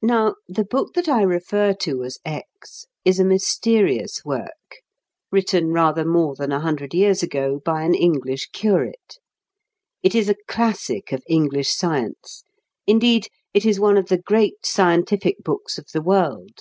Now, 0.00 0.36
the 0.48 0.64
book 0.64 0.94
that 0.94 1.06
I 1.06 1.20
refer 1.20 1.74
to 1.74 2.02
as 2.02 2.18
"X" 2.24 2.86
is 3.04 3.20
a 3.20 3.24
mysterious 3.26 4.24
work, 4.24 4.76
written 5.30 5.68
rather 5.70 6.02
more 6.02 6.34
than 6.34 6.50
a 6.50 6.60
hundred 6.60 6.94
years 6.94 7.22
ago 7.22 7.60
by 7.62 7.82
an 7.82 7.94
English 7.94 8.46
curate. 8.54 9.18
It 10.02 10.14
is 10.14 10.30
a 10.30 10.36
classic 10.48 11.12
of 11.12 11.22
English 11.28 11.68
science; 11.74 12.42
indeed, 12.86 13.28
it 13.52 13.66
is 13.66 13.78
one 13.78 13.98
of 13.98 14.08
the 14.08 14.16
great 14.16 14.64
scientific 14.64 15.36
books 15.44 15.76
of 15.76 15.88
the 15.92 16.00
world. 16.00 16.60